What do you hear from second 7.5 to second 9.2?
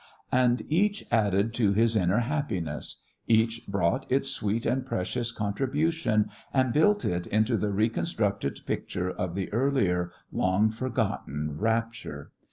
the reconstructed picture